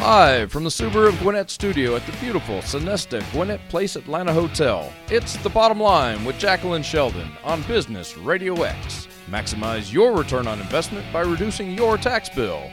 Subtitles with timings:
[0.00, 4.90] Live from the Subaru of Gwinnett studio at the beautiful Sonesta Gwinnett Place Atlanta Hotel,
[5.10, 9.08] it's The Bottom Line with Jacqueline Sheldon on Business Radio X.
[9.28, 12.70] Maximize your return on investment by reducing your tax bill.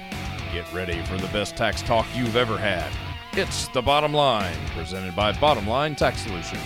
[0.54, 2.90] Get ready for the best tax talk you've ever had.
[3.34, 6.64] It's The Bottom Line, presented by Bottom Line Tax Solutions.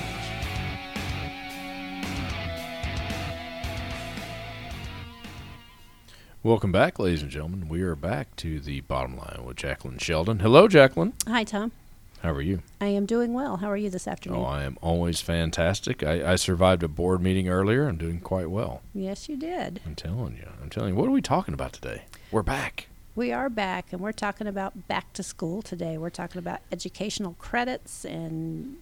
[6.44, 7.68] Welcome back, ladies and gentlemen.
[7.68, 10.40] We are back to the bottom line with Jacqueline Sheldon.
[10.40, 11.14] Hello, Jacqueline.
[11.28, 11.72] Hi, Tom.
[12.24, 12.64] How are you?
[12.80, 13.58] I am doing well.
[13.58, 14.40] How are you this afternoon?
[14.40, 16.02] Oh, I am always fantastic.
[16.02, 17.88] I, I survived a board meeting earlier.
[17.88, 18.82] I'm doing quite well.
[18.96, 19.82] Yes, you did.
[19.86, 20.50] I'm telling you.
[20.60, 21.00] I'm telling you.
[21.00, 22.06] What are we talking about today?
[22.32, 22.88] We're back.
[23.14, 26.00] We are back, and we're talking about back to school today.
[26.00, 28.78] We're talking about educational credits and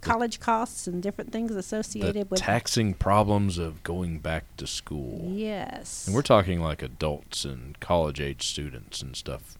[0.00, 5.30] college costs and different things associated the with taxing problems of going back to school.
[5.32, 6.06] Yes.
[6.06, 9.56] And we're talking like adults and college age students and stuff.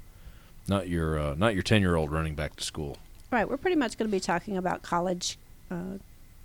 [0.67, 2.99] Not your uh, not your 10-year-old running back to school.
[3.31, 3.49] right.
[3.49, 5.39] We're pretty much going to be talking about college
[5.71, 5.99] uh,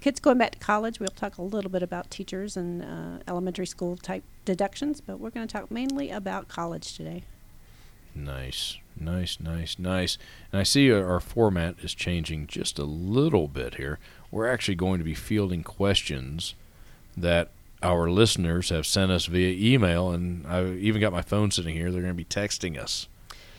[0.03, 0.99] kids going back to college.
[0.99, 5.29] We'll talk a little bit about teachers and uh, elementary school type deductions, but we're
[5.29, 7.23] going to talk mainly about college today.
[8.15, 10.17] Nice, nice, nice, nice.
[10.51, 13.99] And I see our format is changing just a little bit here.
[14.31, 16.55] We're actually going to be fielding questions
[17.17, 17.49] that
[17.81, 21.91] our listeners have sent us via email, and I even got my phone sitting here.
[21.91, 23.07] They're going to be texting us.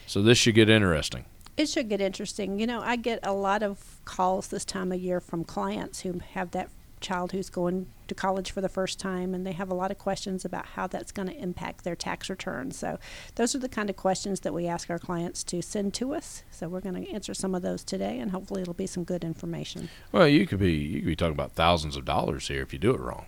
[0.06, 1.24] So this should get interesting.
[1.56, 2.58] It should get interesting.
[2.58, 6.20] You know, I get a lot of calls this time of year from clients who
[6.32, 6.68] have that
[7.04, 9.98] child who's going to college for the first time and they have a lot of
[9.98, 12.70] questions about how that's going to impact their tax return.
[12.72, 12.98] So,
[13.36, 16.42] those are the kind of questions that we ask our clients to send to us.
[16.50, 19.22] So, we're going to answer some of those today and hopefully it'll be some good
[19.22, 19.88] information.
[20.10, 22.78] Well, you could be you could be talking about thousands of dollars here if you
[22.78, 23.26] do it wrong.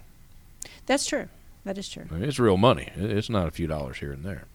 [0.87, 1.29] That's true.
[1.65, 2.07] That is true.
[2.13, 2.91] It's real money.
[2.95, 4.47] It's not a few dollars here and there.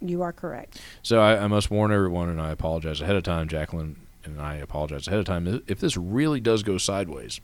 [0.00, 0.80] You are correct.
[1.02, 4.54] So I, I must warn everyone, and I apologize ahead of time, Jacqueline, and I
[4.56, 5.62] apologize ahead of time.
[5.66, 7.40] If this really does go sideways,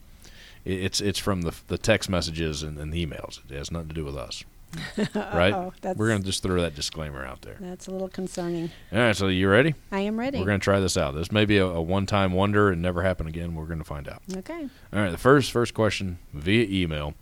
[0.66, 3.40] it's it's from the the text messages and, and the emails.
[3.50, 4.44] It has nothing to do with us,
[5.14, 5.72] right?
[5.96, 7.56] We're gonna just throw that disclaimer out there.
[7.60, 8.70] That's a little concerning.
[8.92, 9.74] All right, so you ready?
[9.92, 10.38] I am ready.
[10.38, 11.14] We're gonna try this out.
[11.14, 13.54] This may be a, a one-time wonder and never happen again.
[13.54, 14.22] We're gonna find out.
[14.36, 14.68] okay.
[14.92, 17.14] All right, the first first question via email.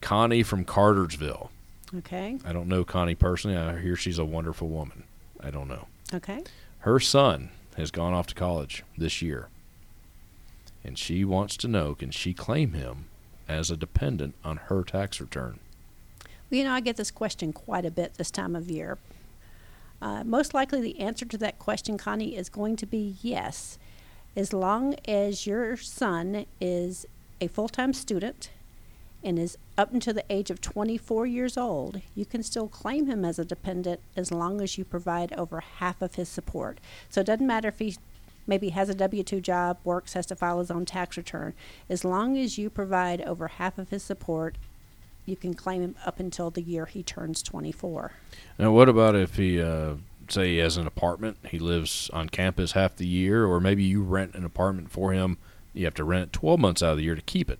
[0.00, 1.50] Connie from Cartersville.
[1.96, 2.38] Okay.
[2.44, 3.56] I don't know Connie personally.
[3.56, 5.04] I hear she's a wonderful woman.
[5.40, 5.86] I don't know.
[6.12, 6.42] Okay.
[6.80, 9.48] Her son has gone off to college this year.
[10.84, 13.06] And she wants to know can she claim him
[13.48, 15.58] as a dependent on her tax return?
[16.50, 18.98] Well, you know, I get this question quite a bit this time of year.
[20.02, 23.78] Uh, most likely, the answer to that question, Connie, is going to be yes.
[24.36, 27.06] As long as your son is
[27.40, 28.50] a full time student
[29.22, 33.24] and is up until the age of 24 years old, you can still claim him
[33.24, 36.78] as a dependent as long as you provide over half of his support.
[37.08, 37.96] So it doesn't matter if he
[38.46, 41.54] maybe has a W 2 job, works, has to file his own tax return.
[41.88, 44.56] As long as you provide over half of his support,
[45.26, 48.12] you can claim him up until the year he turns 24.
[48.58, 49.94] Now, what about if he, uh,
[50.28, 54.02] say, he has an apartment, he lives on campus half the year, or maybe you
[54.02, 55.38] rent an apartment for him,
[55.72, 57.58] you have to rent it 12 months out of the year to keep it.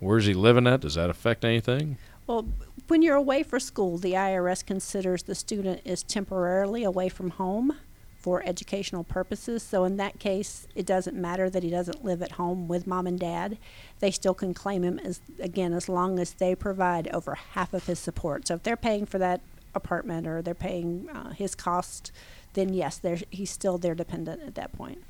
[0.00, 0.80] Where's he living at?
[0.80, 1.98] Does that affect anything?
[2.26, 2.46] Well,
[2.88, 7.76] when you're away for school, the IRS considers the student is temporarily away from home
[8.24, 9.62] for educational purposes.
[9.62, 13.06] So in that case, it doesn't matter that he doesn't live at home with mom
[13.06, 13.58] and dad.
[13.98, 17.84] They still can claim him as again as long as they provide over half of
[17.84, 18.48] his support.
[18.48, 19.42] So if they're paying for that
[19.74, 22.12] apartment or they're paying uh, his cost,
[22.54, 22.98] then yes,
[23.28, 25.02] he's still their dependent at that point.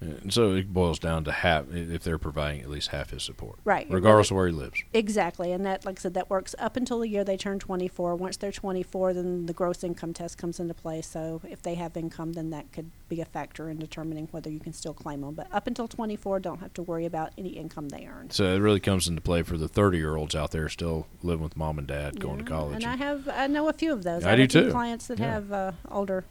[0.00, 3.58] And so it boils down to half, if they're providing at least half his support.
[3.64, 3.86] Right.
[3.90, 4.82] Regardless of where he lives.
[4.92, 8.14] Exactly, and that, like I said, that works up until the year they turn 24.
[8.14, 11.02] Once they're 24, then the gross income test comes into play.
[11.02, 14.60] So if they have income, then that could be a factor in determining whether you
[14.60, 15.34] can still claim them.
[15.34, 18.30] But up until 24, don't have to worry about any income they earn.
[18.30, 21.42] So it really comes into play for the 30 year olds out there still living
[21.42, 22.76] with mom and dad going to college.
[22.76, 24.24] And I have, I know a few of those.
[24.24, 24.70] I have do too.
[24.70, 25.32] Clients that Yeah.
[25.34, 26.24] have uh, older,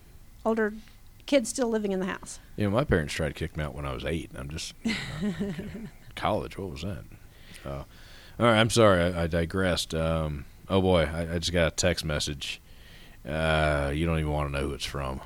[0.45, 0.73] older
[1.27, 2.39] kids still living in the house.
[2.55, 4.31] you know, my parents tried to kick me out when I was eight.
[4.35, 4.73] I'm just
[6.15, 6.57] college.
[6.57, 7.03] What was that?
[7.65, 7.83] Uh,
[8.39, 9.01] all right, I'm sorry.
[9.01, 9.93] I, I digressed.
[9.93, 12.61] Um, oh boy, I, I just got a text message.
[13.27, 15.21] Uh, you don't even want to know who it's from.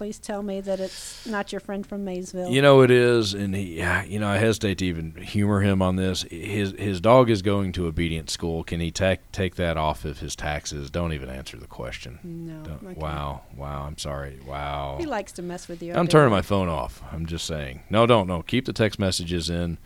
[0.00, 2.48] Please tell me that it's not your friend from Maysville.
[2.48, 5.96] You know it is, and he, you know, I hesitate to even humor him on
[5.96, 6.22] this.
[6.22, 8.64] His his dog is going to obedient school.
[8.64, 10.90] Can he take take that off of his taxes?
[10.90, 12.18] Don't even answer the question.
[12.22, 12.62] no.
[12.82, 12.98] Okay.
[12.98, 13.82] Wow, wow.
[13.82, 14.40] I'm sorry.
[14.46, 14.96] Wow.
[14.98, 15.92] He likes to mess with you.
[15.92, 17.02] I'm turning my phone off.
[17.12, 17.82] I'm just saying.
[17.90, 18.26] No, don't.
[18.26, 19.76] No, keep the text messages in.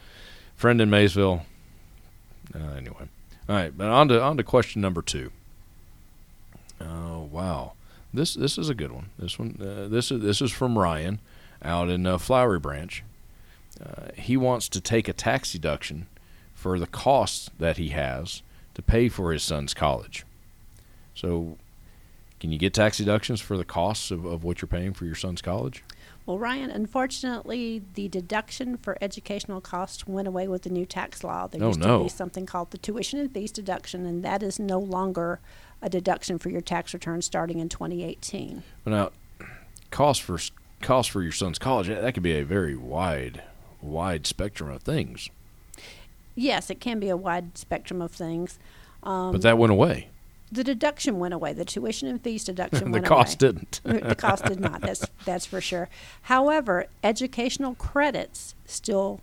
[0.54, 1.44] Friend in Maysville.
[2.54, 3.08] Uh, anyway,
[3.48, 3.76] all right.
[3.76, 5.32] But on to on to question number two.
[6.80, 7.72] Oh wow,
[8.14, 9.10] This this is a good one.
[9.18, 11.20] This one uh, this is this is from Ryan
[11.62, 13.02] out in uh, Flowery Branch.
[13.84, 16.06] Uh, he wants to take a tax deduction
[16.54, 18.42] for the costs that he has
[18.74, 20.24] to pay for his son's college.
[21.14, 21.58] So,
[22.38, 25.14] can you get tax deductions for the costs of, of what you're paying for your
[25.16, 25.82] son's college?
[26.26, 31.46] Well, Ryan, unfortunately, the deduction for educational costs went away with the new tax law.
[31.48, 31.98] There Oh, used no.
[31.98, 35.40] to be something called the tuition and fees deduction, and that is no longer
[35.82, 38.62] a deduction for your tax return starting in 2018.
[38.84, 38.94] Well,
[39.40, 39.46] now,
[39.90, 40.38] cost for
[40.80, 43.42] cost for your son's college that, could be a very wide
[43.80, 45.30] wide spectrum of things.
[46.34, 48.58] Yes, it can be a wide spectrum of things.
[49.02, 50.08] Um, but that went away.
[50.50, 51.52] the deduction went away.
[51.52, 53.00] The tuition and fees deduction went away.
[53.02, 53.52] the cost away.
[53.52, 53.80] didn't.
[53.84, 54.80] the cost did not.
[54.80, 55.88] That's that's for sure.
[56.22, 59.20] However, educational credits still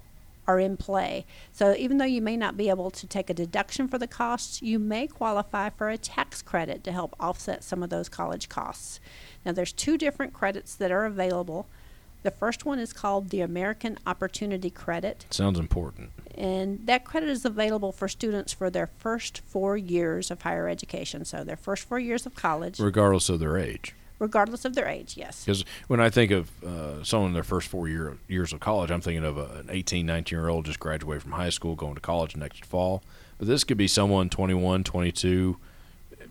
[0.51, 1.25] are in play.
[1.53, 4.61] So even though you may not be able to take a deduction for the costs,
[4.61, 8.99] you may qualify for a tax credit to help offset some of those college costs.
[9.45, 11.67] Now there's two different credits that are available.
[12.23, 16.11] The first one is called the American Opportunity Credit, Sounds important.
[16.35, 21.23] and that credit is available for students for their first four years of higher education.
[21.25, 23.95] So their first four years of college, regardless of their age.
[24.21, 25.43] Regardless of their age, yes.
[25.43, 28.91] Because when I think of uh, someone in their first four year, years of college,
[28.91, 31.95] I'm thinking of a, an 18, 19 year old just graduated from high school, going
[31.95, 33.01] to college next fall.
[33.39, 35.57] But this could be someone 21, 22,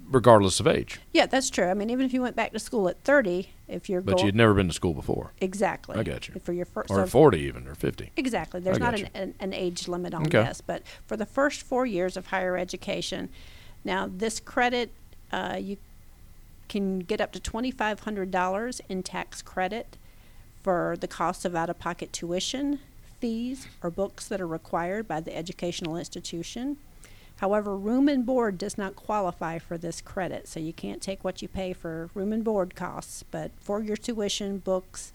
[0.08, 1.00] regardless of age.
[1.12, 1.66] Yeah, that's true.
[1.66, 4.26] I mean, even if you went back to school at 30, if you're But going
[4.26, 6.40] you'd never been to school before, exactly, I got you.
[6.44, 8.12] For your first, or so 40 even, or 50.
[8.16, 8.60] exactly.
[8.60, 10.44] There's not an, an, an age limit on Okay.
[10.44, 13.28] this, but for the first four years of higher education,
[13.84, 14.90] now this credit
[15.32, 15.76] uh, you
[16.70, 19.98] can get up to $2,500 in tax credit
[20.62, 22.78] for the cost of out-of-pocket tuition,
[23.18, 26.78] fees, or books that are required by the educational institution.
[27.36, 31.42] However, room and board does not qualify for this credit, so you can't take what
[31.42, 35.12] you pay for room and board costs, but for your tuition, books,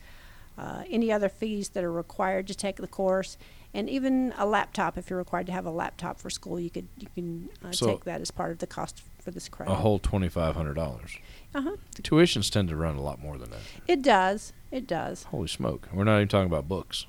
[0.57, 3.37] uh, any other fees that are required to take the course,
[3.73, 6.87] and even a laptop if you're required to have a laptop for school, you could
[6.97, 9.71] you can uh, So- take that as part of the cost for this credit.
[9.71, 11.17] A whole $2,500.
[11.55, 11.75] Uh-huh.
[12.01, 13.59] Tuitions tend to run a lot more than that.
[13.87, 14.53] It does.
[14.71, 15.23] It does.
[15.23, 15.89] Holy smoke.
[15.91, 17.07] We're not even talking about books.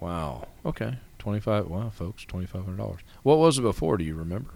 [0.00, 0.48] Wow.
[0.66, 0.98] Okay.
[1.20, 2.98] 25 Wow, folks, $2,500.
[3.22, 3.96] What was it before?
[3.96, 4.54] Do you remember?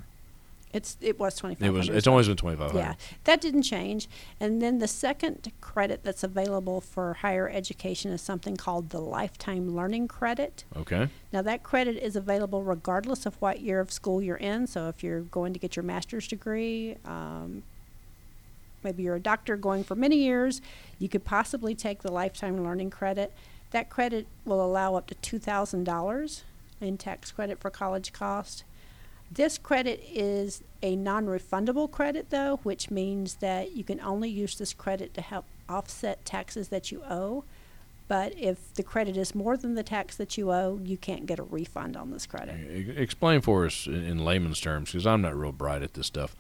[0.77, 1.89] It's it was twenty five It was.
[1.89, 2.95] It's always been 2500 Yeah,
[3.25, 4.11] that didn't change.
[4.39, 9.75] And then the second credit that's available for higher education is something called the Lifetime
[9.75, 10.65] Learning Credit.
[10.77, 11.09] Okay.
[11.33, 14.67] Now, that credit is available regardless of what year of school you're in.
[14.67, 17.63] So, if you're going to get your master's degree, um,
[18.85, 20.61] maybe you're a doctor going for many years,
[20.99, 23.33] you could possibly take the Lifetime Learning Credit.
[23.71, 26.43] That credit will allow up to $2,000
[26.83, 28.65] in tax credit for college cost.
[29.31, 34.57] This credit is a non refundable credit, though, which means that you can only use
[34.57, 37.45] this credit to help offset taxes that you owe.
[38.09, 41.41] But if the credit is more than the tax that you owe, you can't get
[41.41, 42.55] a refund on this credit.
[42.97, 46.37] Explain for us in- layman's terms, because I'm not real bright at this stuff.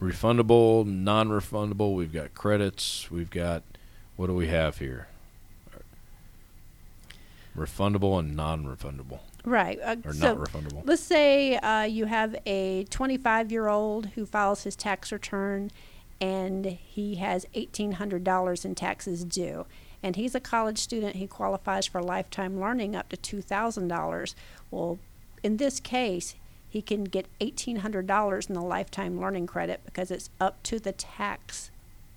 [0.00, 1.94] Refundable, non-refundable.
[1.94, 3.10] We've got credits.
[3.10, 3.62] We've got
[4.16, 5.08] what do we have here?
[7.56, 9.78] Refundable and non-refundable, Right.
[9.82, 10.82] Uh, or so not refundable.
[10.84, 15.70] let's say uh, you have a 25 year old who files his tax return
[16.20, 19.66] and he has $1,800 in taxes due.
[20.04, 21.16] And he's a college student.
[21.16, 24.34] He qualifies for lifetime learning up to $2,000.
[24.70, 25.00] Well,
[25.42, 26.36] in this case,
[26.68, 31.71] he can get $1,800 in the lifetime learning credit because it's up to the tax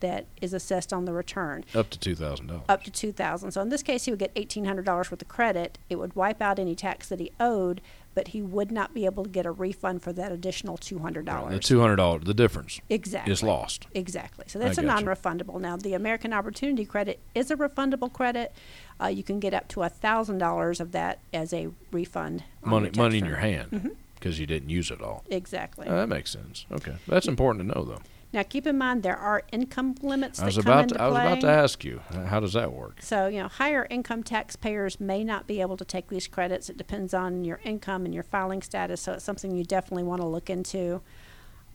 [0.06, 2.64] that is assessed on the return Up to two thousand dollars.
[2.70, 3.52] up to two thousand.
[3.52, 5.80] So in this case, he would get eighteen hundred dollars worth of credit.
[5.90, 7.82] It would wipe out any tax that he owed,
[8.14, 11.26] but he would not be able to get a refund for that additional two hundred
[11.26, 11.46] dollars.
[11.46, 11.66] The dollars.
[11.66, 12.24] two hundred dollars.
[12.26, 13.88] The difference exactly is lost.
[13.96, 14.46] Exactly.
[14.48, 15.60] So that's I a non-refundable.
[15.60, 18.54] Now the American Opportunity Credit is a refundable credit.
[19.02, 22.44] Uh, you can get up to a thousand dollars of that as a refund.
[22.64, 25.24] Money, money in your hand because you didn't use it all.
[25.30, 25.88] Exactly.
[25.88, 26.66] Uh, that makes sense.
[26.72, 28.02] Okay, that's important to know, though.
[28.34, 31.02] Now keep in mind there are income limits I that was come about into to,
[31.02, 31.26] I was play.
[31.28, 33.02] about to ask you, how does that work?
[33.02, 36.70] So, you know, higher income taxpayers may not be able to take these credits.
[36.70, 40.22] It depends on your income and your filing status, so it's something you definitely want
[40.22, 41.02] to look into.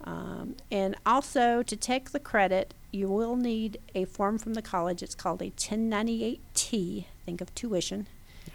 [0.02, 5.02] Um, and also, to take the credit, you will need a form from the college.
[5.02, 7.04] It's called a 1098T.
[7.24, 8.06] Think of tuition.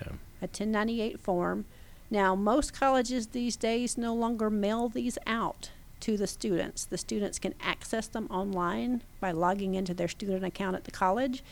[0.02, 0.14] Yeah.
[0.42, 1.66] A 1098 form.
[2.10, 5.72] Now, most colleges these days no longer mail these out
[6.02, 6.86] to the students.
[6.86, 11.44] The students can access them online by logging into their student account at the college.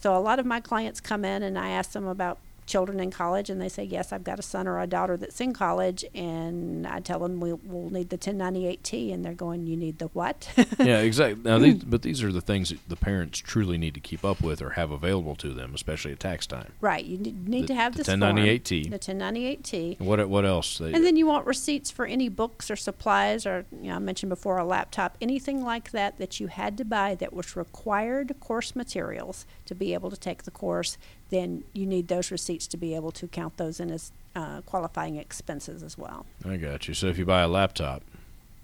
[0.00, 2.38] So, a lot of my clients come in and I ask them about
[2.68, 5.40] children in college and they say, Yes, I've got a son or a daughter that's
[5.40, 9.76] in college, and I tell them we'll, we'll need the 1098T, and they're going, You
[9.76, 10.48] need the what?
[10.78, 11.42] yeah, exactly.
[11.42, 14.40] Now, these, but these are the things that the parents truly need to keep up
[14.40, 16.72] with or have available to them, especially at tax time.
[16.80, 17.04] right.
[17.04, 18.90] You need, need The- to have the this 1098T.
[18.90, 20.00] The 1098T.
[20.00, 20.78] What what else?
[20.78, 23.98] They, And then you want receipts for any books or supplies, or you know, I
[23.98, 28.34] mentioned before a laptop, anything like that that you had to buy that was required
[28.40, 30.98] course materials to be able to take the course.
[31.30, 35.16] Then you need those receipts to be able to count those in as uh, qualifying
[35.16, 36.26] expenses as well.
[36.44, 36.94] I got you.
[36.94, 38.02] So if you buy a laptop,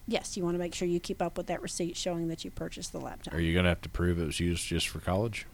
[0.07, 2.51] Yes, you want to make sure you keep up with that receipt showing that you
[2.51, 3.33] purchased the laptop.
[3.33, 5.47] are you going to have to prove it was used just for college?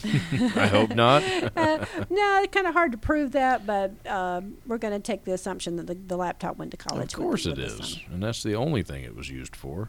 [0.04, 1.22] I hope not.
[1.56, 5.24] uh, no, it's kind of hard to prove that, but um, we're going to take
[5.24, 7.14] the assumption that the, the laptop went to college.
[7.14, 9.88] Of course with it the is, and that's the only thing it was used for.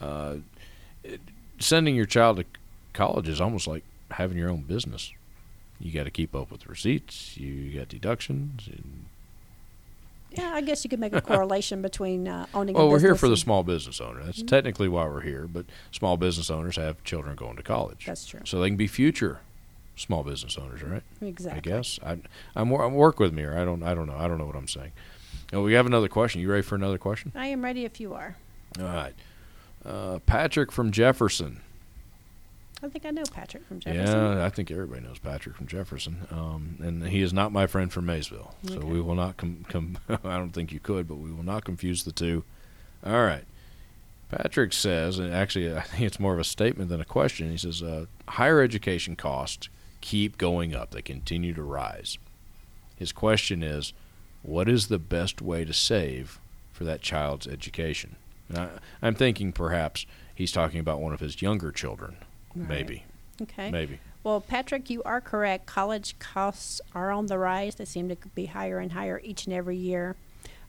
[0.00, 0.36] Uh,
[1.02, 1.20] it,
[1.58, 2.44] sending your child to
[2.92, 3.82] college is almost like
[4.12, 5.12] having your own business.
[5.80, 7.36] You got to keep up with receipts.
[7.36, 8.66] You got deductions.
[8.66, 9.04] And,
[10.32, 12.74] Yeah, I guess you could make a correlation between uh, owning.
[12.74, 14.22] a well, we're here for the small business owner.
[14.24, 14.48] That's Mhm.
[14.48, 15.46] technically why we're here.
[15.46, 18.40] But small business owners have children going to college, That's true.
[18.44, 19.40] so they can be future
[19.96, 21.02] small business owners, right?
[21.20, 21.58] Exactly.
[21.58, 22.18] I guess I,
[22.54, 24.54] I'm, I'm work with me, or I don't, I don't know, I don't know what
[24.56, 24.92] I'm saying.
[25.52, 26.40] Oh, we have another question.
[26.40, 27.32] You ready for another question?
[27.34, 28.36] I am ready if you are.
[28.78, 29.14] All right.
[29.84, 31.60] Uh, Patrick from Jefferson.
[32.82, 34.16] I think I know Patrick from Jefferson.
[34.16, 37.92] Yeah, I think everybody knows Patrick from Jefferson, um, and he is not my friend
[37.92, 38.54] from Maysville.
[38.68, 41.64] So we will not com- com- I don't think you could, but we will not
[41.64, 42.44] confuse the two.
[43.04, 43.44] All right.
[44.28, 47.50] Patrick says, and actually, I think it's more of a statement than a question.
[47.50, 49.68] He says, uh, higher education costs
[50.00, 52.18] keep going up; they continue to rise.
[52.96, 53.92] His question is,
[54.42, 56.38] what is the best way to save
[56.72, 58.16] for that child's education?
[58.48, 58.70] Now,
[59.02, 62.18] I'm thinking perhaps he's talking about one of his younger children.
[62.60, 62.68] Right.
[62.68, 63.04] Maybe.
[63.42, 63.70] Okay.
[63.70, 64.00] Maybe.
[64.24, 65.66] Well, Patrick, you are correct.
[65.66, 67.76] College costs are on the rise.
[67.76, 70.16] They seem to be higher and higher each and every year.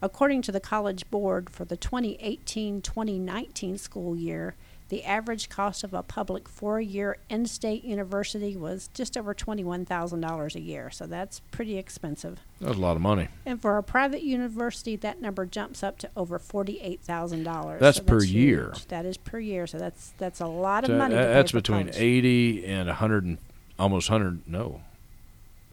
[0.01, 4.55] According to the College Board, for the 2018 2019 school year,
[4.89, 10.55] the average cost of a public four year in state university was just over $21,000
[10.55, 10.89] a year.
[10.89, 12.39] So that's pretty expensive.
[12.59, 13.27] That was a lot of money.
[13.45, 17.79] And for a private university, that number jumps up to over forty-eight thousand dollars.
[17.79, 18.73] That's per year.
[18.89, 19.65] That is per year.
[19.67, 21.15] So that's that's a lot of So, money.
[21.15, 21.97] to pay that's for between college.
[21.97, 23.37] 80 and 100 and
[23.77, 24.81] almost 100 no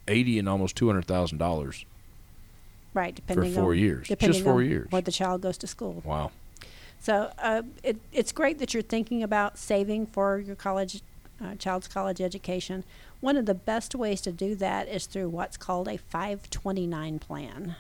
[0.09, 1.85] 80 and almost $200,000
[2.95, 3.15] right?
[3.15, 4.09] Depending four on, years.
[4.09, 4.87] Just four on years.
[4.91, 6.03] Where the child goes to school.
[6.05, 6.31] wow
[7.07, 11.03] So uh, it, it's great that you're thinking about saving for your college,
[11.41, 12.83] uh, child's college education.
[13.21, 17.77] One of the best ways to do that is through what's called a 529 plan.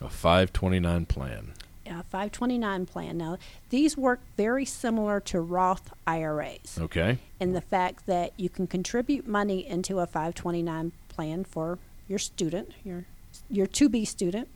[0.00, 1.52] a 529 plan
[1.84, 3.18] A 529 plan.
[3.18, 3.36] Now,
[3.68, 6.78] these work very similar to Roth IRAs.
[6.80, 12.18] okay in the fact that you can contribute money into a 529 plan for your
[12.18, 13.04] student, your
[13.50, 14.48] your to be student.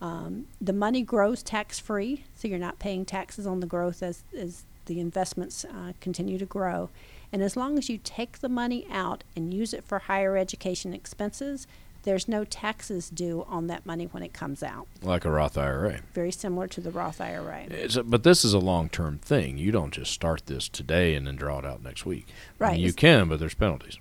[0.00, 4.24] Um, the money grows tax free, so you're not paying taxes on the growth as,
[4.36, 6.90] as the investments uh, continue to grow.
[7.32, 10.92] And as long as you take the money out and use it for higher education
[10.94, 11.66] expenses,
[12.04, 14.86] there's no taxes due on that money when it comes out.
[15.02, 17.64] like a Roth IRA Very similar to the Roth IRA.
[17.68, 21.26] It's a- but this is a long-term thing you don't just start this today and
[21.26, 22.78] then draw it out next week I mean, Right.
[22.80, 23.98] you can but there's penalties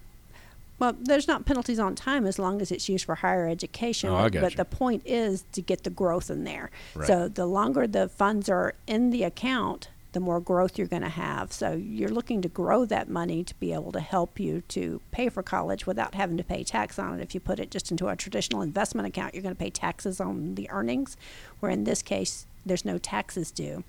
[0.77, 4.09] Well, there's not penalties on time as long as it's used for higher education.
[4.09, 4.57] Oh, I but gotcha.
[4.57, 6.69] the point is to get the growth in there.
[6.93, 7.07] Right.
[7.07, 11.09] So the longer the funds are in the account, the more growth you're going to
[11.09, 11.51] have.
[11.51, 15.29] So you're looking to grow that money to be able to help you to pay
[15.29, 17.23] for college without having to pay tax on it.
[17.23, 20.19] If you put it just into a traditional investment account, you're going to pay taxes
[20.19, 21.17] on the earnings,
[21.59, 23.83] where in this case, there's no taxes due.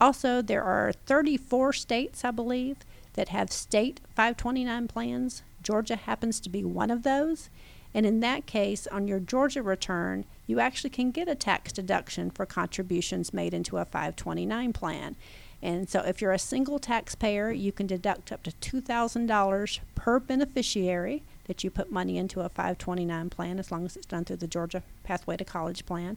[0.00, 2.78] Also, there are 34 states, I believe,
[3.14, 5.42] that have state 529 plans.
[5.62, 7.50] Georgia happens to be one of those.
[7.94, 12.30] And in that case, on your Georgia return, you actually can get a tax deduction
[12.30, 15.16] for contributions made into a 529 plan.
[15.60, 21.22] And so if you're a single taxpayer, you can deduct up to $2,000 per beneficiary
[21.44, 24.46] that you put money into a 529 plan as long as it's done through the
[24.46, 26.16] Georgia Pathway to College plan.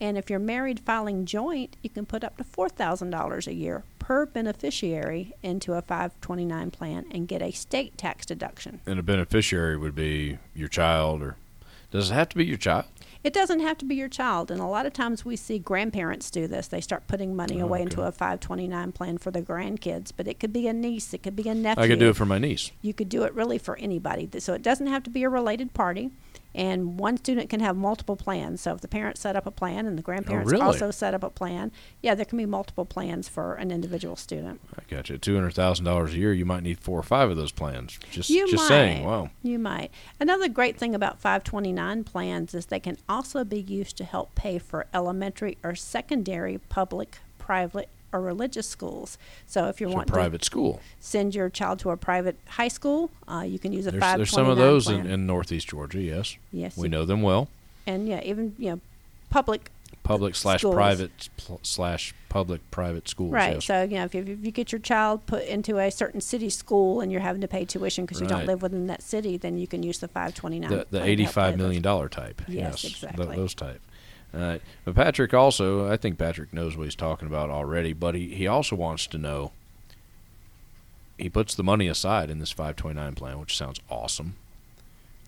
[0.00, 4.26] And if you're married filing joint, you can put up to $4,000 a year per
[4.26, 8.80] beneficiary into a 529 plan and get a state tax deduction.
[8.86, 11.36] and a beneficiary would be your child or
[11.90, 12.84] does it have to be your child
[13.24, 16.30] It doesn't have to be your child, and a lot of times we see grandparents
[16.30, 16.68] do this.
[16.68, 20.38] They start putting money Oh, away into a 529 plan for their grandkids, but it
[20.38, 21.82] could be a niece, it could be a nephew.
[21.82, 24.28] I could do it for my niece You could do it really for anybody.
[24.38, 26.10] So it doesn't have to be a related party.
[26.56, 28.62] And one student can have multiple plans.
[28.62, 30.64] So if the parents set up a plan and the grandparents oh, really?
[30.64, 31.70] also set up a plan,
[32.02, 34.60] yeah, there can be multiple plans for an individual student.
[34.74, 35.18] I got you.
[35.18, 36.32] Two hundred thousand dollars a year.
[36.32, 37.98] You might need four or five of those plans.
[38.10, 38.68] Just You just might.
[38.68, 39.04] saying.
[39.04, 39.30] Wow.
[39.42, 39.90] You might.
[40.18, 44.58] Another great thing about 529 plans is they can also be used to help pay
[44.58, 49.18] for elementary or secondary public, private, or religious schools.
[49.46, 50.74] So if you're So wanting private school.
[50.74, 54.02] to send your child to a private high school, uh, you can use a There's,
[54.02, 56.00] 529 there's some of those in, in Northeast Georgia.
[56.00, 57.48] Yes, yes, we know them well.
[57.86, 58.80] and yeah, even you know,
[59.30, 59.70] public
[60.02, 60.74] Public slash schools.
[60.76, 63.32] private pl- slash public private schools.
[63.32, 63.54] Right.
[63.54, 63.64] Yes.
[63.64, 66.48] So, you know, if you, if you get your child put into a certain city
[66.48, 69.58] school and you're having to pay tuition because you don't live within that city, then
[69.58, 70.70] you can use the 529.
[70.70, 72.40] the plan the to help eighty five million dollar type.
[72.46, 73.34] Yes, th- exactly.
[73.34, 73.80] those type.
[74.32, 74.60] Right.
[74.84, 78.46] But Patrick also, I think Patrick knows what he's talking about already, but he, he
[78.46, 79.52] also wants to know.
[81.16, 84.36] He puts the money aside in this 529 plan, which sounds awesome.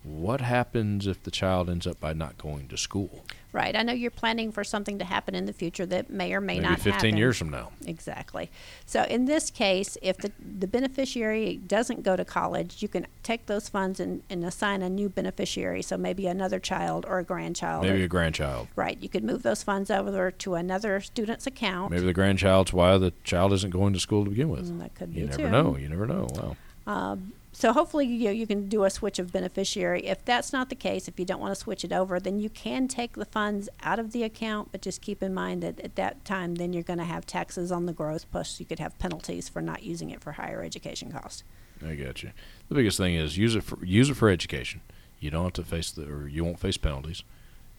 [0.02, 3.24] What happens if the child ends up by not going to school?
[3.50, 3.74] Right.
[3.74, 6.56] I know you're planning for something to happen in the future that may or may
[6.60, 7.16] Maybe not 15 happen.
[7.16, 7.72] years from now.
[7.86, 8.50] Exactly.
[8.84, 13.46] So in this case, if the, the beneficiary doesn't go to college, you can take
[13.46, 15.80] those funds and, and assign a new beneficiary.
[15.82, 17.84] So maybe another child or a grandchild.
[17.84, 18.68] Maybe or- a grandchild.
[18.76, 18.98] right.
[19.02, 21.90] You could move those funds over to another student's account.
[21.90, 24.70] Maybe the grandchild's why the child isn't going to school to begin with.
[24.70, 25.48] Mm, that could You be You never too.
[25.50, 25.76] know.
[25.78, 26.28] You never know.
[26.34, 26.56] Wow.
[26.86, 30.06] Um, so hopefully you, know, you can do a switch of beneficiary.
[30.06, 32.48] If that's not the case, if you don't want to switch it over, then you
[32.48, 35.96] can take the funds out of the account, but just keep in mind that at
[35.96, 38.96] that time, then you're going to have taxes on the growth, plus you could have
[39.00, 41.42] penalties for not using it for higher education costs.
[41.84, 42.30] I got you.
[42.68, 44.80] The biggest thing is use it for use it for education.
[45.18, 47.24] You don't have to face the or you won't face penalties.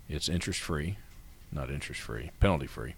[0.10, 0.98] It's interest free,
[1.54, 2.96] not interest free, penalty free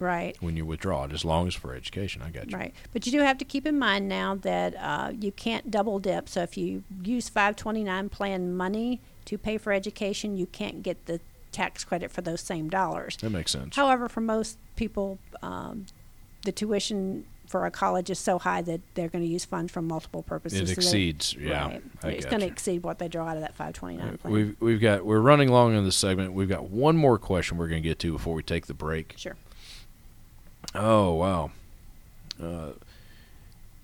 [0.00, 0.36] Right.
[0.40, 2.22] when you withdraw it, as long as for education.
[2.22, 2.56] I got you.
[2.56, 2.74] Right.
[2.92, 6.28] But you do have to keep in mind now that uh, you can't double dip.
[6.28, 11.20] So if you use 529 plan money to pay for education, you can't get the
[11.52, 13.16] tax credit for those same dollars.
[13.18, 13.76] That makes sense.
[13.76, 15.86] However, for most people, um,
[16.44, 19.88] the tuition for a college is so high that they're going to use funds from
[19.88, 20.60] multiple purposes.
[20.60, 21.34] it so they- exceeds.
[21.34, 22.14] Yeah, right.
[22.14, 24.32] It's going to exceed what they draw out of that 529 plan.
[24.32, 26.32] We've we've got we're running long in this segment.
[26.32, 29.14] We've got one more question we're going to get to before we take the break.
[29.16, 29.36] sure.
[30.74, 31.50] Oh wow.
[32.42, 32.70] Uh,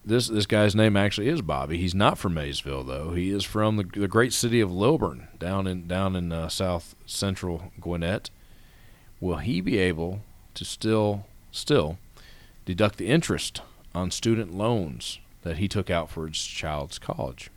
[0.04, 1.78] this this guy's name actually is Bobby.
[1.78, 3.12] He's not from Maysville though.
[3.12, 6.94] He is from the, the great city of Lilburn, down in down in uh, south
[7.06, 8.30] central Gwinnett.
[9.20, 10.20] Will he be able
[10.54, 11.98] to still still
[12.64, 13.62] deduct the interest
[13.94, 17.50] on student loans that he took out for his child's college?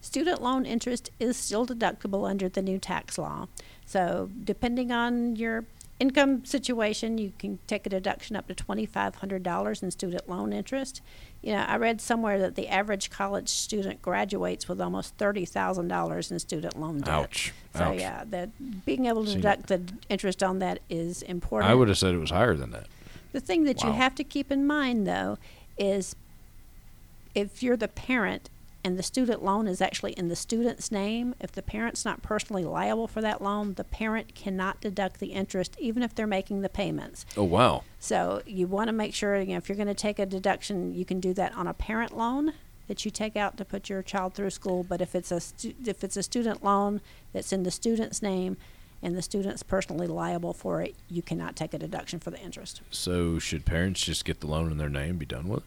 [0.00, 3.48] Student loan interest is still deductible under the new tax law.
[3.84, 5.64] So, depending on your
[6.00, 11.02] income situation, you can take a deduction up to $2,500 in student loan interest.
[11.42, 16.38] You know, I read somewhere that the average college student graduates with almost $30,000 in
[16.38, 17.14] student loan debt.
[17.14, 17.52] Ouch!
[17.74, 18.00] So, Ouch!
[18.00, 21.70] yeah, that being able to See, deduct the interest on that is important.
[21.70, 22.86] I would have said it was higher than that.
[23.32, 25.38] The thing that you have to keep in mind, though,
[25.78, 26.16] is
[27.34, 28.50] if you're the parent
[28.82, 32.64] and the student loan is actually in the student's name, if the parent's not personally
[32.64, 36.68] liable for that loan, the parent cannot deduct the interest even if they're making the
[36.68, 37.26] payments.
[37.36, 37.84] Oh wow!
[37.98, 40.94] So you want to make sure, you know, if you're going to take a deduction,
[40.94, 42.54] you can do that on a parent loan
[42.88, 44.82] that you take out to put your child through school.
[44.82, 47.00] But if it's a stu- if it's a student loan
[47.32, 48.56] that's in the student's name
[49.02, 52.82] and the student's personally liable for it, you cannot take a deduction for the interest.
[52.90, 55.64] So should parents just get the loan in their name, and be done with it?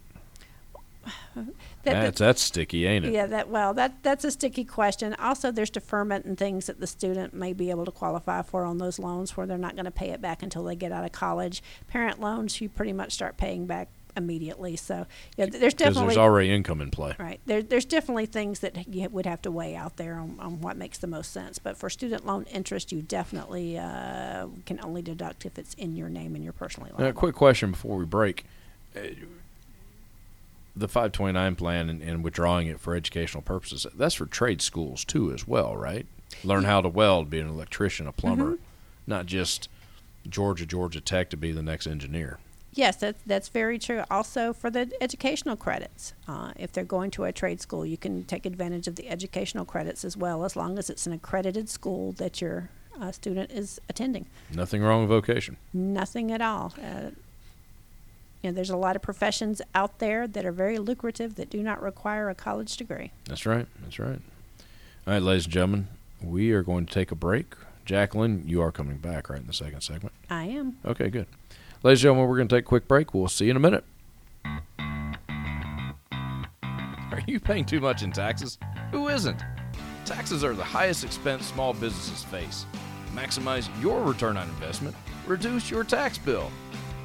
[1.36, 1.46] That-
[1.84, 3.14] That's that's sticky, ain't it?
[3.14, 5.14] Yeah, that well, that that's a sticky question.
[5.16, 8.78] Also, there's deferment and things that the student may be able to qualify for on
[8.78, 11.12] those loans, where they're not going to pay it back until they get out of
[11.12, 11.62] college.
[11.88, 14.76] Parent loans, you pretty much start paying back immediately.
[14.76, 17.16] So, yeah, th- there's Because definitely there's already income in play.
[17.20, 17.64] right there.
[17.64, 21.00] There's definitely things that you would have to weigh out there on, on what makes
[21.00, 21.58] the most sense.
[21.60, 26.10] But for student loan interest, you definitely uh, can only deduct if it's in your
[26.10, 27.08] name and you're personally liable.
[27.08, 28.46] Uh, quick question before we break.
[30.76, 35.32] The 529 plan and, and withdrawing it for educational purposes, that's for trade schools too,
[35.32, 36.08] as well, right?
[36.44, 38.64] Learn how to weld, be an electrician, a plumber, Mm-hmm.
[39.06, 39.70] not just
[40.28, 42.40] Georgia, Georgia Tech to be the next engineer.
[42.76, 44.02] Yes, that's that's very true.
[44.10, 48.24] Also, for the educational credits, uh, if they're going to a trade school, you can
[48.24, 52.14] take advantage of the educational credits as well, as long as it's an accredited school
[52.14, 54.26] that your uh, student is attending.
[54.52, 55.58] Nothing wrong with vocation.
[55.72, 56.74] Nothing at all.
[56.84, 57.12] Uh,
[58.44, 61.64] you know, there's a lot of professions out there that are very lucrative that do
[61.64, 63.12] not require a college degree.
[63.26, 63.66] That's right.
[63.82, 64.20] That's right.
[65.08, 65.88] All right, ladies and gentlemen,
[66.22, 67.56] we are going to take a break.
[67.86, 70.14] Jacqueline, you are coming back, right, in the second segment?
[70.30, 70.78] I am.
[70.86, 71.28] Okay, good.
[71.84, 73.14] Ladies and gentlemen, we're going to take a quick break.
[73.14, 73.86] We'll see you in a minute.
[77.12, 78.58] Are you paying too much in taxes?
[78.92, 79.42] Who isn't?
[80.06, 82.66] Taxes are the highest expense small businesses face.
[83.14, 84.96] Maximize your return on investment,
[85.28, 86.52] reduce your tax bill.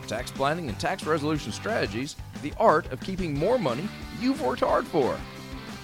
[0.09, 3.87] Tax planning and tax resolution strategies, the art of keeping more money
[4.21, 5.18] you've worked hard for.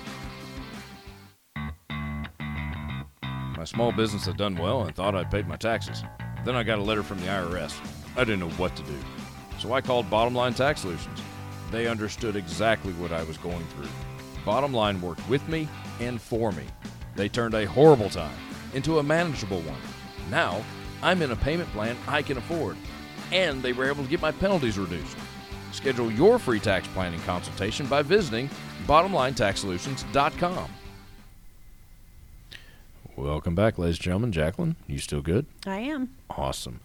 [3.57, 6.05] My small business had done well and thought I'd paid my taxes.
[6.45, 7.77] Then I got a letter from the IRS.
[8.17, 8.95] I didn't know what to do.
[9.59, 11.21] So I called Bottom Line Tax Solutions.
[11.73, 13.89] They understood exactly what I was going through.
[14.47, 16.63] Bottom Line worked with me and for me.
[17.17, 18.37] They turned a horrible time
[18.75, 19.81] into a manageable one.
[20.31, 20.65] Now,
[21.03, 22.77] I'm in a payment plan I can afford,
[23.33, 25.17] and they were able to get my penalties reduced.
[25.73, 28.49] Schedule your free tax planning consultation by visiting
[28.87, 30.71] bottomlinetaxsolutions.com.
[33.17, 34.31] Welcome back, ladies and gentlemen.
[34.31, 35.47] Jacqueline, you still good?
[35.67, 36.15] I am.
[36.31, 36.81] Awesome.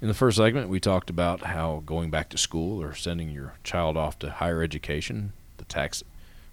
[0.00, 3.54] In the first segment, we talked about how going back to school or sending your
[3.62, 6.02] child off to higher education, the tax,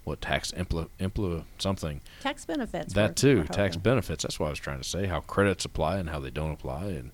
[0.06, 2.00] what tax impl, impl something.
[2.20, 2.94] Tax benefits.
[2.94, 4.22] That too, tax benefits.
[4.22, 5.06] That's what I was trying to say.
[5.06, 7.10] How credits apply and how they don't apply, and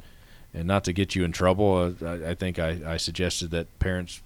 [0.52, 1.94] and not to get you in trouble.
[2.02, 4.20] Uh, I, I think I, I suggested that parents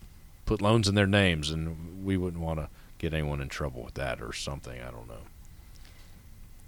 [0.47, 3.95] put loans in their names, and we wouldn't want to get anyone in trouble with
[3.95, 4.81] that or something.
[4.81, 5.23] I don't know.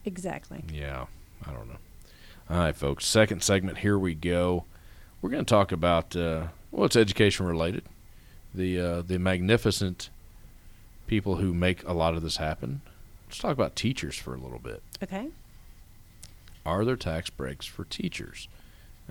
[0.05, 0.63] Exactly.
[0.73, 1.07] Yeah,
[1.45, 1.79] I don't know.
[2.49, 3.07] All right, folks.
[3.07, 3.79] Second segment.
[3.79, 4.67] Here we go.
[5.21, 7.83] We're going to talk about uh, well, it's education related.
[8.55, 10.11] The uh, the magnificent
[11.09, 12.83] people who make a lot of this happen.
[13.27, 14.83] Let's talk about teachers for a little bit.
[15.03, 15.29] Okay.
[16.65, 18.47] Are there tax breaks for teachers?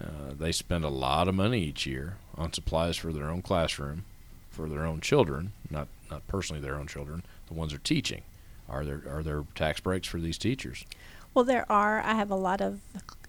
[0.02, 4.06] Uh, they spend a lot of money each year on supplies for their own classroom,
[4.50, 8.22] for their own children, not not personally their own children, the ones they're teaching.
[8.70, 10.86] Are there are there tax breaks for these teachers?
[11.34, 12.02] Well, there are.
[12.02, 12.80] I have a lot of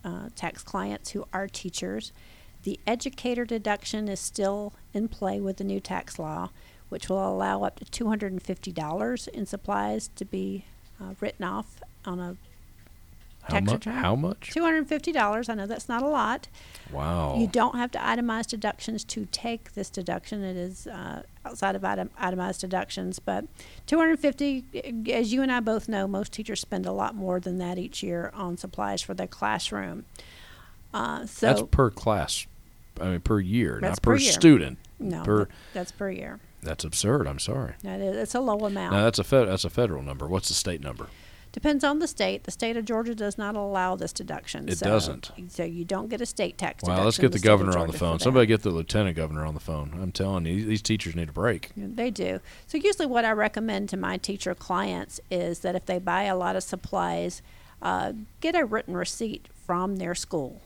[0.05, 2.13] uh, tax clients who are teachers.
[2.65, 6.51] The educator deduction is still in play with the new tax law,
[6.89, 10.65] which will allow up to $250 in supplies to be
[11.01, 12.37] uh, written off on a
[13.43, 13.73] How much?
[13.75, 13.95] return?
[13.95, 14.51] How much?
[14.55, 15.49] $250.
[15.49, 16.49] I know that's not a lot.
[16.93, 17.37] Wow.
[17.39, 20.43] You don't have to itemize deductions to take this deduction.
[20.43, 23.45] It is uh, outside of item, itemized deductions, but
[23.87, 24.65] 250.
[25.13, 28.03] As you and I both know, most teachers spend a lot more than that each
[28.03, 30.05] year on supplies for their classroom.
[30.93, 32.47] Uh, so That's per class.
[33.01, 34.33] I mean, per year, not per, per year.
[34.33, 34.79] student.
[34.99, 36.41] no, per that's per year.
[36.63, 37.27] That's absurd.
[37.27, 37.75] I'm sorry.
[37.83, 38.95] That is, it's a low amount.
[38.95, 40.27] No, that's a fed, that's a federal number.
[40.27, 41.09] What's the state number?
[41.53, 42.45] Depends on the state.
[42.45, 44.69] The state of Georgia does not allow this deduction.
[44.69, 45.33] It so, doesn't.
[45.49, 47.97] So you don't get a state tax Wow, let's get the of governor on the
[47.97, 48.19] phone.
[48.19, 49.99] Somebody get the lieutenant governor on the phone.
[50.01, 51.71] I'm telling you, these teachers need a break.
[51.77, 52.41] They do.
[52.67, 56.37] So usually, what I recommend to my teacher clients is that if they buy a
[56.37, 57.41] lot of supplies,
[57.81, 60.61] uh, get a written receipt from their school.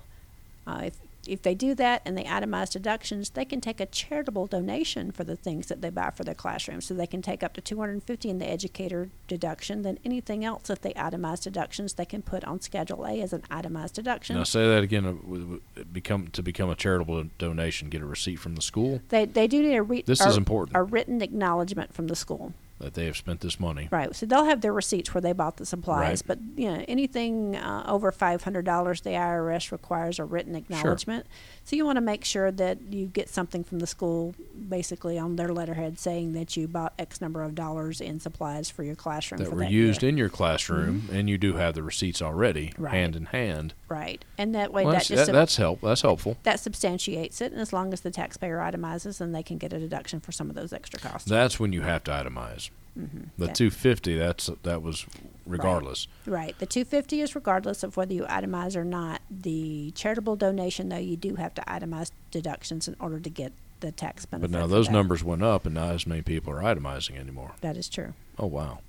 [0.67, 4.47] Uh, if if they do that and they itemize deductions, they can take a charitable
[4.47, 6.81] donation for the things that they buy for their classroom.
[6.81, 9.83] So they can take up to 250 in the educator deduction.
[9.83, 13.43] Then anything else that they itemize deductions, they can put on Schedule A as an
[13.51, 14.37] itemized deduction.
[14.37, 15.07] Now say that again.
[15.07, 17.89] uh, Become to become a charitable donation.
[17.89, 20.37] Get a receipt from the school They they do need a re- This a, is
[20.37, 20.77] important.
[20.77, 22.53] a written acknowledgement from the school.
[22.83, 23.89] That they have spent this money.
[23.91, 24.15] Right.
[24.15, 26.39] So they'll have their receipts where they bought the supplies, Right.
[26.39, 31.27] but you know anything uh, over five hundred dollars, the IRS requires a written acknowledgement.
[31.27, 31.61] Sure.
[31.65, 34.35] So you want to make sure that you get something from the school,
[34.69, 38.83] basically on their letterhead, saying that you bought X number of dollars in supplies for
[38.83, 40.09] your classroom That were that used year.
[40.11, 42.93] in your classroom, and you do have the receipts already, Right.
[42.93, 43.75] hand in hand.
[43.89, 45.81] right, and that way Well, that that's, just that, that's help.
[45.83, 46.37] That's helpful.
[46.43, 49.79] that substantiates it, and as long as the taxpayer itemizes, then they can get a
[49.79, 51.29] deduction for some of those extra costs.
[51.29, 52.71] That's when you have to itemize.
[52.99, 53.29] Mhm.
[53.39, 53.53] The Yeah.
[53.53, 54.17] 250.
[54.17, 55.07] That's that was
[55.47, 56.09] regardless.
[56.27, 56.59] Right.
[56.59, 59.23] The 250 is regardless of whether you itemize or not.
[59.31, 63.93] The charitable donation, though, you do have to itemize deductions in order to get the
[63.93, 64.51] tax benefit.
[64.53, 67.53] But now those numbers went up, and not as many people are itemizing anymore.
[67.63, 68.13] That is true.
[68.39, 68.81] Oh wow!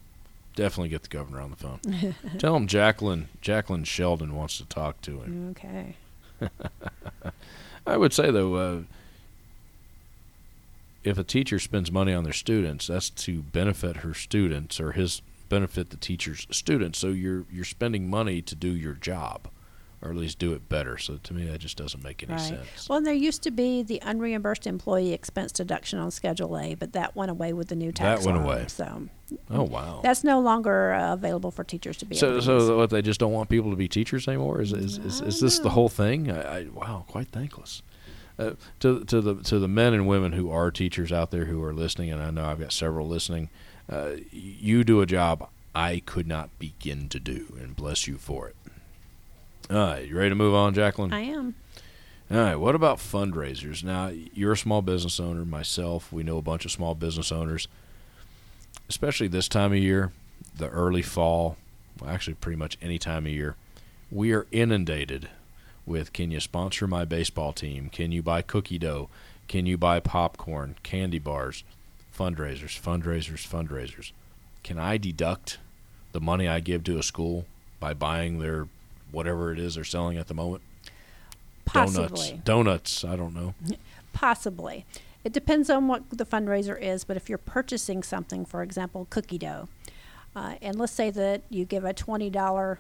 [0.56, 1.80] Definitely get the governor on the phone.
[2.38, 5.50] Tell him Jacqueline Jacqueline Sheldon wants to talk to him.
[5.52, 5.96] Okay.
[7.88, 8.80] I would say though, uh,
[11.04, 15.22] if a teacher spends money on their students, that's to benefit her students or his
[15.50, 17.00] benefit the teacher's students.
[17.00, 19.50] So you're you're spending money to do your job,
[20.02, 20.98] or at least do it better.
[20.98, 22.42] So to me, that just doesn't make any Right.
[22.42, 22.88] sense.
[22.90, 26.94] Well, and there used to be the unreimbursed employee expense deduction on Schedule A, but
[26.94, 28.52] that went away with the new tax That went law.
[28.54, 28.66] away.
[28.68, 29.10] So
[29.52, 30.00] oh wow!
[30.04, 32.46] that's no longer uh, available for teachers to be So, use.
[32.46, 34.62] so what they just don't want people to be teachers anymore?
[34.62, 36.32] Is is, is, is this the whole thing?
[36.32, 37.82] I, I, wow, quite thankless.
[38.40, 41.64] Uh, to to the to the men and women who are teachers out there who
[41.64, 43.50] are listening, and I know I've got several listening.
[43.92, 48.48] Uh, you do a job I could not begin to do, and bless you for
[48.48, 48.56] it.
[49.70, 51.14] All right, you ready to move on, Jacqueline?
[51.14, 51.56] I am.
[52.32, 52.56] All right.
[52.56, 53.84] What about fundraisers?
[53.84, 55.46] Now, you're a small business owner.
[55.46, 57.68] Myself, we know a bunch of small business owners,
[58.90, 60.12] especially this time of year,
[60.58, 61.58] the early fall.
[62.00, 63.56] Well, actually, pretty much any time of year,
[64.12, 65.30] we are inundated
[65.86, 67.90] with can you sponsor my baseball team?
[67.90, 69.10] Can you buy cookie dough?
[69.48, 71.64] Can you buy popcorn, candy bars,
[72.18, 74.12] fundraisers, fundraisers, fundraisers?
[74.64, 75.58] Can I deduct
[76.14, 77.46] the money I give to a school
[77.80, 78.68] by buying their
[79.12, 80.64] whatever it is they're selling at the moment?
[81.66, 82.40] Possibly.
[82.44, 82.44] Donuts.
[82.44, 83.06] Donuts.
[83.06, 83.54] I don't know.
[84.14, 84.86] Possibly.
[85.24, 89.38] It depends on what the fundraiser is, but if you're purchasing something, for example, cookie
[89.38, 89.70] dough,
[90.36, 92.78] uh, and let's say that you give a $20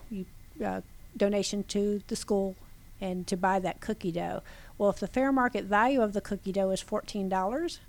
[0.64, 0.82] uh,
[1.16, 2.56] donation to the school
[3.04, 4.42] and to buy that cookie dough.
[4.78, 7.80] Well, if the fair market value of the cookie dough is $14,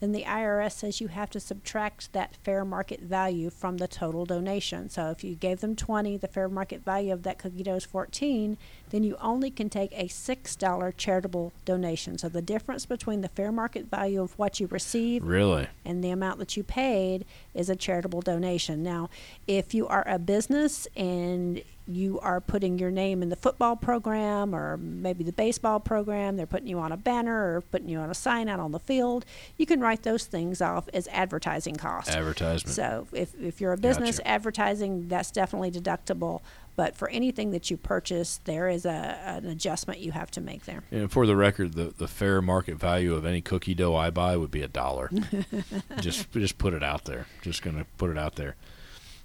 [0.00, 4.24] then the IRS says you have to subtract that fair market value from the total
[4.24, 4.88] donation.
[4.88, 7.84] So if you gave them 20, the fair market value of that cookie dough is
[7.84, 8.56] 14,
[8.90, 12.18] then you only can take a $6 charitable donation.
[12.18, 15.68] So the difference between the fair market value of what you received Really?
[15.84, 18.82] and the amount that you paid is a charitable donation.
[18.82, 19.08] Now,
[19.46, 21.62] if you are a business and
[21.94, 26.46] you are putting your name in the football program or maybe the baseball program, they're
[26.46, 29.24] putting you on a banner or putting you on a sign out on the field,
[29.56, 32.14] you can write those things off as advertising costs.
[32.14, 32.74] Advertisement.
[32.74, 34.28] So if, if you're a business Gotcha.
[34.28, 36.40] advertising, that's definitely deductible.
[36.74, 40.64] But for anything that you purchase, there is a, an adjustment you have to make
[40.64, 40.82] there.
[40.90, 44.36] And for the record, the, the fair market value of any cookie dough I buy
[44.38, 45.10] would be a dollar.
[46.00, 47.26] just just put it out there.
[47.42, 48.56] Just gonna put it out there.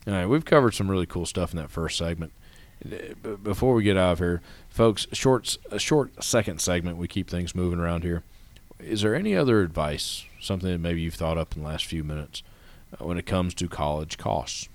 [0.06, 2.34] All right, we've covered some really cool stuff in that first segment.
[3.44, 6.98] Before we get out of here, folks, short a short second segment.
[6.98, 8.24] We keep things moving around here.
[8.80, 12.04] Is there any other advice, something that maybe you've thought up in the last few
[12.04, 12.44] minutes,
[12.94, 14.70] uh, when it comes to college costs?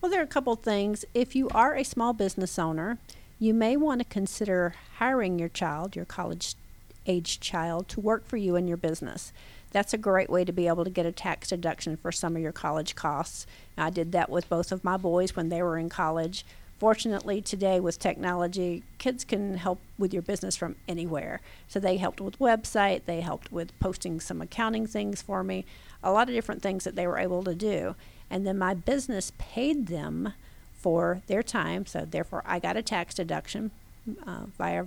[0.00, 1.04] Well, there are a couple things.
[1.14, 2.98] If you are a small business owner,
[3.38, 6.56] you may want to consider hiring your child, your college
[7.06, 9.32] age child, to work for you in your business.
[9.70, 12.42] That's a great way to be able to get a tax deduction for some of
[12.42, 13.46] your college costs.
[13.78, 16.44] I did that with both of my boys when they were in college.
[16.84, 21.40] Fortunately, today with technology, kids can help with your business from anywhere.
[21.66, 25.64] So they helped with website, they helped with posting some accounting things for me,
[26.02, 27.96] a lot of different things that they were able to do.
[28.28, 30.34] And then my business paid them
[30.74, 33.70] for their time, so therefore I got a tax deduction
[34.26, 34.84] uh, via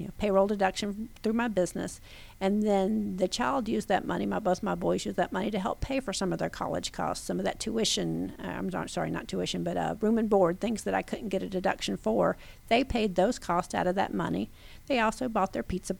[0.00, 2.00] you know, payroll deduction through my business,
[2.40, 4.24] and then the child used that money.
[4.24, 6.90] My both my boys used that money to help pay for some of their college
[6.90, 8.32] costs, some of that tuition.
[8.42, 11.28] Uh, I'm not, sorry, not tuition, but uh, room and board, things that I couldn't
[11.28, 12.38] get a deduction for.
[12.68, 14.48] They paid those costs out of that money.
[14.86, 15.96] They also bought their pizza,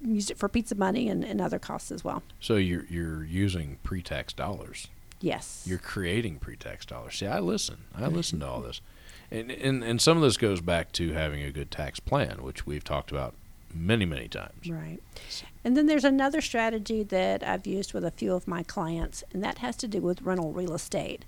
[0.00, 2.22] used it for pizza money and, and other costs as well.
[2.38, 4.86] So you're you're using pre-tax dollars.
[5.20, 5.64] Yes.
[5.66, 7.16] You're creating pre-tax dollars.
[7.16, 7.78] See, I listen.
[7.94, 8.80] I listen to all this,
[9.30, 12.66] and, and and some of this goes back to having a good tax plan, which
[12.66, 13.34] we've talked about
[13.74, 14.68] many many times.
[14.68, 14.98] Right.
[15.64, 19.42] And then there's another strategy that I've used with a few of my clients, and
[19.44, 21.24] that has to do with rental real estate.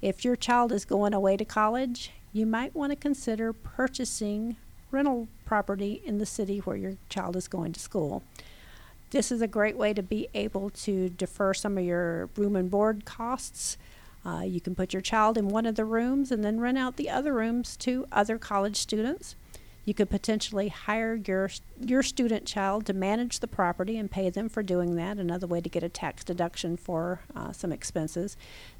[0.00, 4.56] If your child is going away to college, you might want to consider purchasing
[4.90, 8.22] rental property in the city where your child is going to school.
[9.10, 12.70] This is a great way to be able to defer some of your room and
[12.70, 13.76] board costs.
[14.24, 16.96] Uh, you can put your child in one of the rooms and then rent out
[16.96, 19.36] the other rooms to other college students.
[19.84, 24.48] You could potentially hire your your student child to manage the property and pay them
[24.48, 25.18] for doing that.
[25.18, 28.36] Another way to get a tax deduction for uh, some expenses.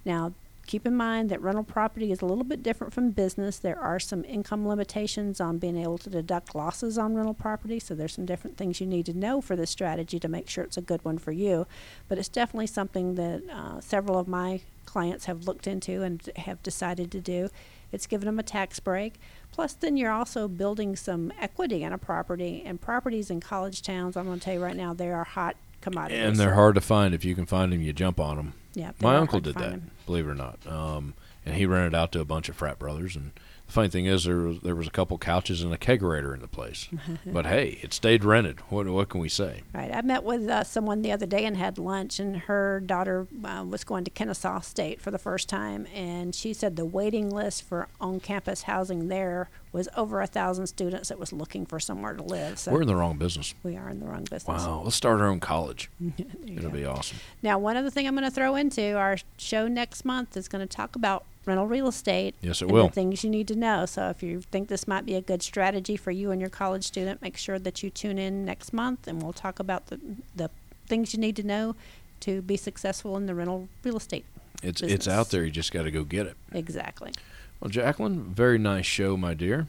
[0.06, 0.32] Now,
[0.66, 3.58] keep in mind that rental property is a little bit different from business.
[3.58, 7.78] There are some income limitations on being able to deduct losses on rental property.
[7.78, 10.64] So there's some different things you need to know for this strategy to make sure
[10.64, 11.66] it's a good one for you.
[12.08, 16.62] But it's definitely something that uh, several of my clients have looked into and have
[16.62, 17.50] decided to do.
[17.92, 19.14] It's given them a tax break.
[19.52, 22.62] Plus, then you're also building some equity in a property.
[22.64, 25.56] And properties in college towns, I'm going to tell you right now, they are hot
[25.80, 26.18] commodities.
[26.18, 27.14] And they're hard to find.
[27.14, 28.54] If you can find them, you jump on them.
[28.74, 29.90] Yeah, My uncle did that, 'em.
[30.06, 30.58] believe it or not.
[30.66, 31.14] Um,
[31.46, 33.14] and he rented out to a bunch of frat brothers.
[33.16, 33.32] And
[33.74, 36.48] funny thing is, there was there was a couple couches and a kegerator in the
[36.48, 36.88] place.
[37.26, 38.60] but hey, it stayed rented.
[38.70, 39.62] What what can we say?
[39.74, 39.92] Right.
[39.92, 43.64] I met with uh, someone the other day and had lunch, and her daughter uh,
[43.68, 47.64] was going to Kennesaw State for the first time, and she said the waiting list
[47.64, 52.22] for on-campus housing there was over a thousand students that was looking for somewhere to
[52.22, 52.60] live.
[52.60, 53.54] So We're in the wrong business.
[53.64, 54.46] we are in the wrong business.
[54.46, 55.90] Wow, let's start our own college.
[56.46, 56.76] It'll go.
[56.76, 57.18] be awesome.
[57.42, 60.66] Now, one other thing I'm going to throw into our show next month is going
[60.66, 62.34] to talk about rental real estate.
[62.40, 62.88] Yes, it and will.
[62.88, 63.86] The things you need to know.
[63.86, 66.84] So, if you think this might be a good strategy for you and your college
[66.84, 70.00] student, make sure that you tune in next month, and we'll talk about the
[70.34, 70.50] the
[70.86, 71.74] things you need to know
[72.20, 74.24] to be successful in the rental real estate.
[74.62, 75.44] It's it's out there.
[75.44, 76.36] You just got to go get it.
[76.52, 77.12] Exactly.
[77.60, 79.68] Well, Jacqueline, very nice show, my dear.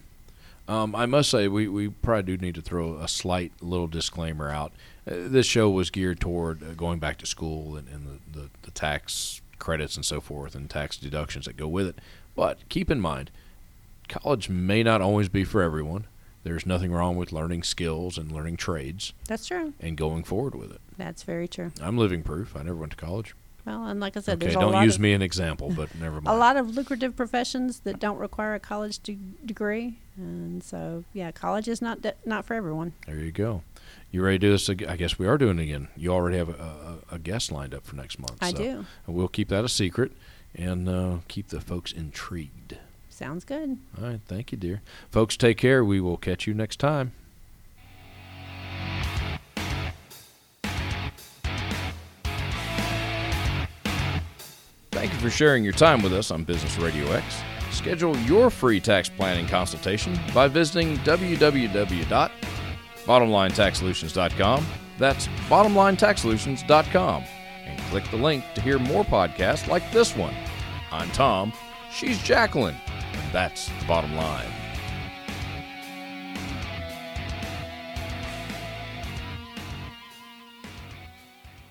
[0.68, 4.50] Um, I must say, we, we probably do need to throw a slight little disclaimer
[4.50, 4.72] out.
[5.08, 8.50] Uh, this show was geared toward uh, going back to school and, and the, the,
[8.64, 12.00] the tax credits and so forth and tax deductions that go with it.
[12.36, 13.32] But keep in mind,
[14.08, 16.06] college may not always be for everyone.
[16.44, 19.74] There's nothing wrong with learning skills and learning trades That's true.
[19.80, 20.80] and going forward with it.
[20.98, 21.72] That's very true.
[21.82, 22.56] I'm living proof.
[22.56, 23.34] I never went to college.
[23.66, 26.22] Well, and like I said, Okay, there's a don't use me an example, but never
[26.22, 26.28] mind.
[26.28, 31.32] a lot of lucrative professions that don't require a college de- degree, and so yeah,
[31.32, 32.94] college is not de- not for everyone.
[33.08, 33.64] There you go.
[34.12, 34.70] You ready to do this?
[34.70, 35.90] I guess we are doing it again.
[35.96, 38.38] You already have a, a, a guest lined up for next month.
[38.42, 38.86] I so do.
[39.08, 40.12] We'll keep that a secret
[40.54, 42.78] and uh, keep the folks intrigued.
[43.10, 43.78] Sounds good.
[43.98, 44.22] All right.
[44.28, 44.82] Thank you, dear.
[45.10, 45.84] Folks, take care.
[45.84, 47.14] We will catch you next time.
[54.92, 57.24] Thank you for sharing your time with us on Business RadioX.
[57.72, 60.98] Schedule your free tax planning consultation by visiting
[63.06, 64.66] www.bottomlinetaxsolutions.com.
[64.98, 67.24] That's bottomlinetaxsolutions.com.
[67.66, 70.36] And click the link to hear more podcasts like this one.
[70.92, 71.54] I'm Tom.
[71.92, 72.76] She's Jacqueline.
[72.88, 74.52] And that's the bottom line.